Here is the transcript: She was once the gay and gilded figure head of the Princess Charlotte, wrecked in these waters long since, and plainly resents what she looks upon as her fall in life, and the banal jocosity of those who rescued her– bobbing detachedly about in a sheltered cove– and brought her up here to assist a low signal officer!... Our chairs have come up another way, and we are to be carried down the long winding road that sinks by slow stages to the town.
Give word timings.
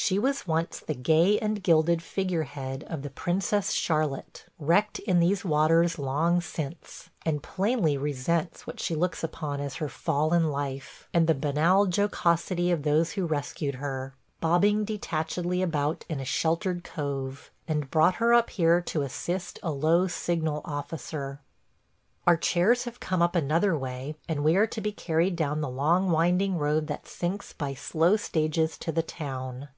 She 0.00 0.16
was 0.18 0.46
once 0.46 0.78
the 0.78 0.94
gay 0.94 1.40
and 1.40 1.60
gilded 1.60 2.02
figure 2.04 2.44
head 2.44 2.84
of 2.88 3.02
the 3.02 3.10
Princess 3.10 3.72
Charlotte, 3.72 4.46
wrecked 4.58 5.00
in 5.00 5.18
these 5.18 5.44
waters 5.44 5.98
long 5.98 6.40
since, 6.40 7.10
and 7.26 7.42
plainly 7.42 7.98
resents 7.98 8.64
what 8.64 8.78
she 8.78 8.94
looks 8.94 9.24
upon 9.24 9.60
as 9.60 9.74
her 9.74 9.88
fall 9.88 10.32
in 10.32 10.50
life, 10.52 11.08
and 11.12 11.26
the 11.26 11.34
banal 11.34 11.86
jocosity 11.86 12.70
of 12.70 12.84
those 12.84 13.10
who 13.12 13.26
rescued 13.26 13.74
her– 13.74 14.14
bobbing 14.40 14.84
detachedly 14.84 15.60
about 15.62 16.04
in 16.08 16.20
a 16.20 16.24
sheltered 16.24 16.84
cove– 16.84 17.50
and 17.68 17.90
brought 17.90 18.14
her 18.14 18.32
up 18.32 18.50
here 18.50 18.80
to 18.80 19.02
assist 19.02 19.58
a 19.64 19.72
low 19.72 20.06
signal 20.06 20.62
officer!... 20.64 21.40
Our 22.24 22.36
chairs 22.36 22.84
have 22.84 23.00
come 23.00 23.20
up 23.20 23.34
another 23.34 23.76
way, 23.76 24.14
and 24.28 24.44
we 24.44 24.54
are 24.56 24.66
to 24.68 24.80
be 24.80 24.92
carried 24.92 25.34
down 25.34 25.60
the 25.60 25.68
long 25.68 26.10
winding 26.12 26.56
road 26.56 26.86
that 26.86 27.08
sinks 27.08 27.52
by 27.52 27.74
slow 27.74 28.16
stages 28.16 28.78
to 28.78 28.92
the 28.92 29.02
town. 29.02 29.68